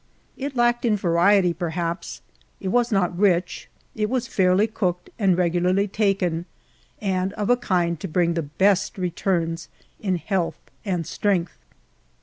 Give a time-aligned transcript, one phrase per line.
[0.35, 2.21] It lacked in variety, perhaps;
[2.59, 6.45] it was not rich; it was fairly cooked and regularly taken,
[6.99, 9.67] and of a kind to bring the best returns
[9.99, 11.53] in health and strength.